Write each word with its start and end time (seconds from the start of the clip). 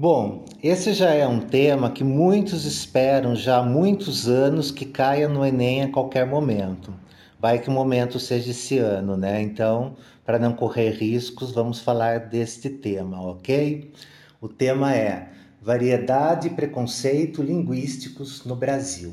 Bom, 0.00 0.46
esse 0.62 0.94
já 0.94 1.10
é 1.10 1.28
um 1.28 1.40
tema 1.40 1.90
que 1.90 2.02
muitos 2.02 2.64
esperam 2.64 3.36
já 3.36 3.58
há 3.58 3.62
muitos 3.62 4.30
anos 4.30 4.70
que 4.70 4.86
caia 4.86 5.28
no 5.28 5.44
Enem 5.44 5.82
a 5.82 5.92
qualquer 5.92 6.26
momento. 6.26 6.94
Vai 7.38 7.58
que 7.58 7.68
o 7.68 7.70
momento 7.70 8.18
seja 8.18 8.50
esse 8.50 8.78
ano, 8.78 9.14
né? 9.14 9.42
Então, 9.42 9.94
para 10.24 10.38
não 10.38 10.54
correr 10.54 10.92
riscos, 10.92 11.52
vamos 11.52 11.80
falar 11.80 12.30
deste 12.30 12.70
tema, 12.70 13.20
ok? 13.20 13.92
O 14.40 14.48
tema 14.48 14.96
é 14.96 15.28
Variedade 15.60 16.46
e 16.46 16.50
Preconceito 16.50 17.42
Linguísticos 17.42 18.42
no 18.46 18.56
Brasil. 18.56 19.12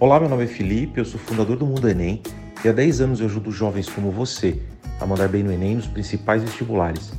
Olá, 0.00 0.18
meu 0.18 0.28
nome 0.28 0.42
é 0.42 0.48
Felipe, 0.48 0.98
eu 0.98 1.04
sou 1.04 1.20
fundador 1.20 1.56
do 1.56 1.64
Mundo 1.64 1.88
Enem 1.88 2.20
e 2.64 2.68
há 2.68 2.72
10 2.72 3.00
anos 3.00 3.20
eu 3.20 3.26
ajudo 3.26 3.52
jovens 3.52 3.88
como 3.88 4.10
você 4.10 4.60
a 5.00 5.06
mandar 5.06 5.28
bem 5.28 5.44
no 5.44 5.52
Enem 5.52 5.76
nos 5.76 5.86
principais 5.86 6.42
vestibulares. 6.42 7.12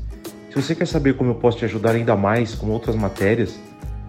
Se 0.49 0.55
você 0.55 0.75
quer 0.75 0.87
saber 0.87 1.15
como 1.15 1.31
eu 1.31 1.35
posso 1.35 1.59
te 1.59 1.65
ajudar 1.65 1.91
ainda 1.91 2.15
mais 2.15 2.55
com 2.55 2.69
outras 2.71 2.95
matérias, 2.95 3.59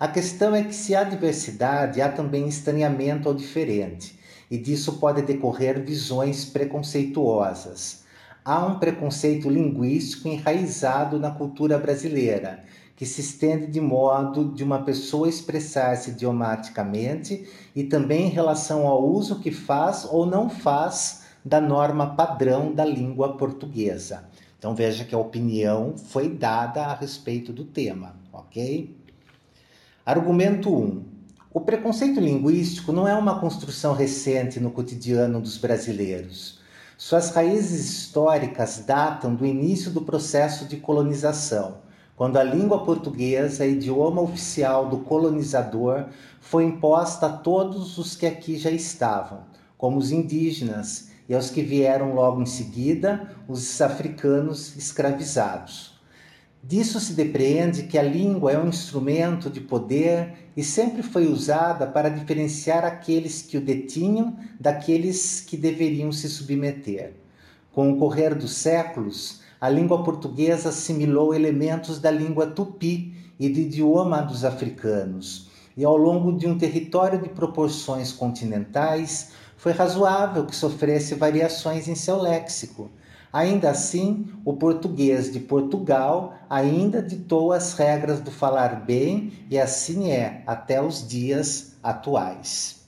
A 0.00 0.06
questão 0.06 0.54
é 0.54 0.62
que 0.62 0.76
se 0.76 0.94
há 0.94 1.02
diversidade, 1.02 2.00
há 2.00 2.08
também 2.08 2.46
estranhamento 2.46 3.28
ao 3.28 3.34
diferente, 3.34 4.16
e 4.48 4.56
disso 4.56 4.92
pode 5.00 5.22
decorrer 5.22 5.84
visões 5.84 6.44
preconceituosas. 6.44 8.04
Há 8.44 8.64
um 8.64 8.78
preconceito 8.78 9.50
linguístico 9.50 10.28
enraizado 10.28 11.18
na 11.18 11.32
cultura 11.32 11.76
brasileira, 11.80 12.62
que 12.94 13.04
se 13.04 13.20
estende 13.20 13.66
de 13.66 13.80
modo 13.80 14.52
de 14.54 14.62
uma 14.62 14.84
pessoa 14.84 15.28
expressar-se 15.28 16.10
idiomaticamente 16.10 17.48
e 17.74 17.82
também 17.82 18.26
em 18.28 18.30
relação 18.30 18.86
ao 18.86 19.04
uso 19.04 19.40
que 19.40 19.50
faz 19.50 20.06
ou 20.08 20.24
não 20.24 20.48
faz 20.48 21.24
da 21.44 21.60
norma 21.60 22.14
padrão 22.14 22.72
da 22.72 22.84
língua 22.84 23.36
portuguesa. 23.36 24.28
Então 24.60 24.76
veja 24.76 25.04
que 25.04 25.14
a 25.14 25.18
opinião 25.18 25.96
foi 25.96 26.28
dada 26.28 26.84
a 26.84 26.94
respeito 26.94 27.52
do 27.52 27.64
tema, 27.64 28.14
ok? 28.32 28.96
Argumento 30.08 30.74
1. 30.74 31.04
O 31.52 31.60
preconceito 31.60 32.18
linguístico 32.18 32.92
não 32.92 33.06
é 33.06 33.12
uma 33.12 33.40
construção 33.40 33.92
recente 33.92 34.58
no 34.58 34.70
cotidiano 34.70 35.38
dos 35.38 35.58
brasileiros. 35.58 36.60
Suas 36.96 37.28
raízes 37.28 37.90
históricas 37.90 38.82
datam 38.86 39.34
do 39.34 39.44
início 39.44 39.90
do 39.90 40.00
processo 40.00 40.64
de 40.64 40.78
colonização, 40.78 41.82
quando 42.16 42.38
a 42.38 42.42
língua 42.42 42.86
portuguesa, 42.86 43.66
idioma 43.66 44.22
oficial 44.22 44.88
do 44.88 45.00
colonizador, 45.00 46.06
foi 46.40 46.64
imposta 46.64 47.26
a 47.26 47.36
todos 47.36 47.98
os 47.98 48.16
que 48.16 48.24
aqui 48.24 48.56
já 48.56 48.70
estavam, 48.70 49.40
como 49.76 49.98
os 49.98 50.10
indígenas 50.10 51.10
e 51.28 51.34
aos 51.34 51.50
que 51.50 51.60
vieram 51.60 52.14
logo 52.14 52.40
em 52.40 52.46
seguida, 52.46 53.28
os 53.46 53.78
africanos 53.82 54.74
escravizados. 54.74 55.97
Disso 56.62 56.98
se 56.98 57.12
depreende 57.12 57.84
que 57.84 57.96
a 57.96 58.02
língua 58.02 58.52
é 58.52 58.58
um 58.58 58.68
instrumento 58.68 59.48
de 59.48 59.60
poder 59.60 60.34
e 60.56 60.64
sempre 60.64 61.02
foi 61.02 61.26
usada 61.26 61.86
para 61.86 62.08
diferenciar 62.08 62.84
aqueles 62.84 63.40
que 63.42 63.56
o 63.56 63.60
detinham 63.60 64.36
daqueles 64.58 65.40
que 65.40 65.56
deveriam 65.56 66.10
se 66.10 66.28
submeter. 66.28 67.14
Com 67.72 67.92
o 67.92 67.96
correr 67.96 68.34
dos 68.34 68.54
séculos, 68.54 69.40
a 69.60 69.68
língua 69.68 70.02
portuguesa 70.02 70.70
assimilou 70.70 71.32
elementos 71.32 72.00
da 72.00 72.10
língua 72.10 72.48
tupi 72.48 73.14
e 73.38 73.48
do 73.48 73.60
idioma 73.60 74.20
dos 74.20 74.44
africanos, 74.44 75.48
e 75.76 75.84
ao 75.84 75.96
longo 75.96 76.36
de 76.36 76.48
um 76.48 76.58
território 76.58 77.22
de 77.22 77.28
proporções 77.28 78.10
continentais, 78.10 79.30
foi 79.56 79.72
razoável 79.72 80.44
que 80.44 80.54
sofresse 80.54 81.14
variações 81.14 81.86
em 81.86 81.94
seu 81.94 82.20
léxico 82.20 82.90
Ainda 83.32 83.70
assim, 83.70 84.26
o 84.44 84.54
português 84.54 85.30
de 85.30 85.40
Portugal 85.40 86.34
ainda 86.48 87.02
ditou 87.02 87.52
as 87.52 87.74
regras 87.74 88.20
do 88.20 88.30
falar 88.30 88.84
bem 88.84 89.32
e 89.50 89.58
assim 89.58 90.10
é 90.10 90.42
até 90.46 90.80
os 90.80 91.06
dias 91.06 91.76
atuais. 91.82 92.78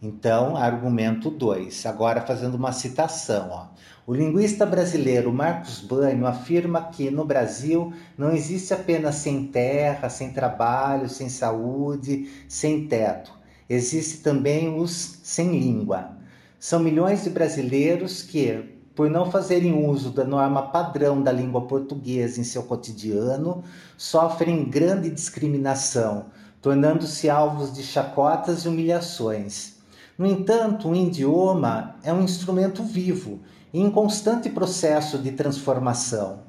Então, 0.00 0.56
argumento 0.56 1.30
2. 1.30 1.84
Agora 1.86 2.20
fazendo 2.20 2.54
uma 2.54 2.72
citação, 2.72 3.48
ó. 3.50 3.66
O 4.06 4.14
linguista 4.14 4.64
brasileiro 4.64 5.32
Marcos 5.32 5.80
Banho 5.80 6.26
afirma 6.26 6.80
que 6.80 7.10
no 7.10 7.24
Brasil 7.24 7.92
não 8.16 8.30
existe 8.30 8.72
apenas 8.72 9.16
sem 9.16 9.48
terra, 9.48 10.08
sem 10.08 10.32
trabalho, 10.32 11.08
sem 11.08 11.28
saúde, 11.28 12.30
sem 12.48 12.86
teto. 12.86 13.32
Existe 13.68 14.18
também 14.18 14.78
os 14.78 15.18
sem 15.24 15.58
língua. 15.58 16.16
São 16.58 16.78
milhões 16.78 17.24
de 17.24 17.30
brasileiros 17.30 18.22
que, 18.22 18.75
por 18.96 19.10
não 19.10 19.30
fazerem 19.30 19.86
uso 19.86 20.10
da 20.10 20.24
norma 20.24 20.62
padrão 20.62 21.22
da 21.22 21.30
língua 21.30 21.60
portuguesa 21.60 22.40
em 22.40 22.44
seu 22.44 22.62
cotidiano, 22.62 23.62
sofrem 23.94 24.64
grande 24.64 25.10
discriminação, 25.10 26.24
tornando-se 26.62 27.28
alvos 27.28 27.70
de 27.70 27.82
chacotas 27.82 28.64
e 28.64 28.68
humilhações. 28.68 29.76
No 30.16 30.26
entanto, 30.26 30.88
o 30.88 30.96
idioma 30.96 31.96
é 32.02 32.10
um 32.10 32.22
instrumento 32.22 32.82
vivo 32.82 33.40
e 33.70 33.82
em 33.82 33.90
constante 33.90 34.48
processo 34.48 35.18
de 35.18 35.32
transformação. 35.32 36.40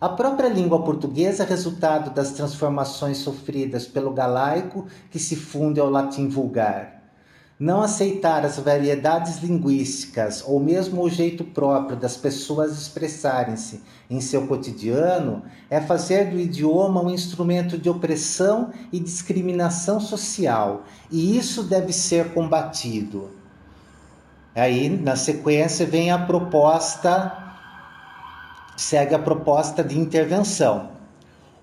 A 0.00 0.08
própria 0.08 0.48
língua 0.48 0.84
portuguesa 0.84 1.42
é 1.42 1.46
resultado 1.46 2.14
das 2.14 2.30
transformações 2.30 3.18
sofridas 3.18 3.88
pelo 3.88 4.12
galaico 4.12 4.86
que 5.10 5.18
se 5.18 5.34
funde 5.34 5.80
ao 5.80 5.90
latim 5.90 6.28
vulgar. 6.28 6.97
Não 7.60 7.82
aceitar 7.82 8.44
as 8.44 8.56
variedades 8.56 9.38
linguísticas 9.38 10.44
ou 10.46 10.60
mesmo 10.60 11.02
o 11.02 11.10
jeito 11.10 11.42
próprio 11.42 11.96
das 11.96 12.16
pessoas 12.16 12.80
expressarem-se 12.80 13.82
em 14.08 14.20
seu 14.20 14.46
cotidiano 14.46 15.42
é 15.68 15.80
fazer 15.80 16.30
do 16.30 16.38
idioma 16.38 17.02
um 17.02 17.10
instrumento 17.10 17.76
de 17.76 17.90
opressão 17.90 18.70
e 18.92 19.00
discriminação 19.00 19.98
social, 19.98 20.84
e 21.10 21.36
isso 21.36 21.64
deve 21.64 21.92
ser 21.92 22.32
combatido. 22.32 23.30
Aí, 24.54 24.88
na 24.88 25.16
sequência, 25.16 25.84
vem 25.84 26.12
a 26.12 26.18
proposta, 26.18 27.36
segue 28.76 29.16
a 29.16 29.18
proposta 29.18 29.82
de 29.82 29.98
intervenção. 29.98 30.97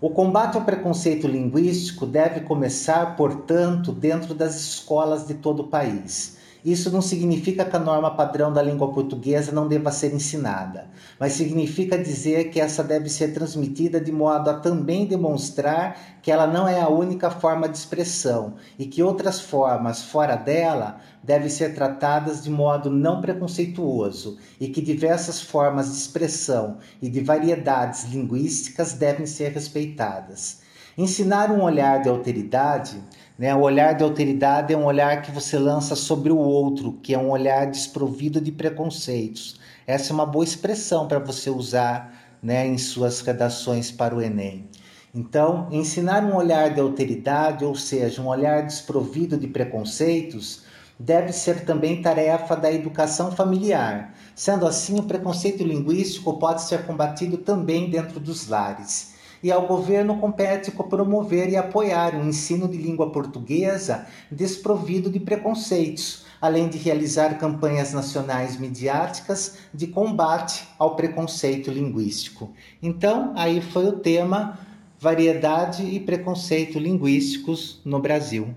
O 0.02 0.10
combate 0.10 0.58
ao 0.58 0.66
preconceito 0.66 1.26
linguístico 1.26 2.06
deve 2.06 2.42
começar, 2.42 3.16
portanto, 3.16 3.94
dentro 3.94 4.34
das 4.34 4.56
escolas 4.56 5.26
de 5.26 5.36
todo 5.36 5.62
o 5.62 5.68
país. 5.68 6.38
Isso 6.66 6.90
não 6.90 7.00
significa 7.00 7.64
que 7.64 7.76
a 7.76 7.80
norma 7.80 8.16
padrão 8.16 8.52
da 8.52 8.60
língua 8.60 8.92
portuguesa 8.92 9.52
não 9.52 9.68
deva 9.68 9.92
ser 9.92 10.12
ensinada, 10.12 10.88
mas 11.20 11.34
significa 11.34 11.96
dizer 11.96 12.50
que 12.50 12.60
essa 12.60 12.84
deve 12.84 13.08
ser 13.08 13.36
transmitida 13.36 14.02
de 14.02 14.12
modo 14.12 14.50
a 14.50 14.56
também 14.56 15.06
demonstrar 15.06 15.96
que 16.24 16.32
ela 16.32 16.48
não 16.48 16.68
é 16.68 16.82
a 16.82 16.90
única 16.90 17.30
forma 17.30 17.70
de 17.70 17.78
expressão 17.78 18.56
e 18.80 18.88
que 18.88 19.04
outras 19.04 19.40
formas 19.40 20.02
fora 20.02 20.36
dela 20.36 21.00
devem 21.24 21.50
ser 21.50 21.76
tratadas 21.76 22.44
de 22.44 22.50
modo 22.50 22.90
não 22.90 23.22
preconceituoso 23.22 24.40
e 24.60 24.68
que 24.68 24.82
diversas 24.82 25.40
formas 25.40 25.92
de 25.92 25.98
expressão 25.98 26.80
e 27.00 27.08
de 27.08 27.22
variedades 27.22 28.06
linguísticas 28.06 28.94
devem 28.94 29.28
ser 29.28 29.52
respeitadas. 29.52 30.66
Ensinar 30.98 31.52
um 31.52 31.62
olhar 31.62 32.02
de 32.02 32.08
alteridade, 32.08 33.04
né? 33.38 33.54
o 33.56 33.62
olhar 33.62 33.94
de 33.94 34.04
alteridade 34.04 34.74
é 34.74 34.78
um 34.78 34.86
olhar 34.86 35.22
que 35.22 35.32
você 35.32 35.58
lança 35.58 35.96
sobre 35.96 36.32
o 36.32 36.38
outro, 36.38 36.94
que 37.04 37.14
é 37.14 37.18
um 37.18 37.30
olhar 37.30 37.70
desprovido 37.70 38.40
de 38.40 38.52
preconceitos. 38.52 39.60
Essa 39.86 40.12
é 40.12 40.14
uma 40.14 40.26
boa 40.26 40.44
expressão 40.44 41.08
para 41.08 41.20
você 41.20 41.50
usar 41.50 42.14
né, 42.42 42.66
em 42.68 42.78
suas 42.78 43.22
redações 43.22 43.92
para 43.92 44.16
o 44.16 44.22
Enem. 44.22 44.70
Então, 45.14 45.68
ensinar 45.72 46.24
um 46.24 46.36
olhar 46.36 46.74
de 46.74 46.80
alteridade, 46.80 47.64
ou 47.64 47.74
seja, 47.74 48.22
um 48.22 48.28
olhar 48.28 48.66
desprovido 48.66 49.38
de 49.38 49.48
preconceitos, 49.48 50.64
deve 51.00 51.32
ser 51.32 51.66
também 51.66 52.02
tarefa 52.02 52.56
da 52.56 52.72
educação 52.72 53.32
familiar. 53.32 54.14
Sendo 54.36 54.68
assim, 54.68 55.00
o 55.00 55.04
preconceito 55.04 55.64
linguístico 55.64 56.38
pode 56.38 56.64
ser 56.64 56.86
combatido 56.86 57.38
também 57.38 57.90
dentro 57.90 58.20
dos 58.20 58.48
lares. 58.48 59.15
E 59.46 59.52
ao 59.52 59.68
governo 59.68 60.18
compete 60.18 60.72
promover 60.72 61.50
e 61.50 61.56
apoiar 61.56 62.16
o 62.16 62.28
ensino 62.28 62.68
de 62.68 62.80
língua 62.80 63.12
portuguesa 63.12 64.08
desprovido 64.32 65.08
de 65.08 65.20
preconceitos, 65.20 66.26
além 66.42 66.68
de 66.68 66.80
realizar 66.80 67.38
campanhas 67.38 67.94
nacionais 67.94 68.58
midiáticas 68.58 69.58
de 69.72 69.86
combate 69.86 70.68
ao 70.80 70.96
preconceito 70.96 71.70
linguístico. 71.70 72.56
Então, 72.82 73.34
aí 73.36 73.62
foi 73.62 73.86
o 73.86 74.00
tema 74.00 74.58
variedade 75.00 75.84
e 75.84 76.00
preconceito 76.00 76.80
linguísticos 76.80 77.82
no 77.86 78.00
Brasil. 78.00 78.56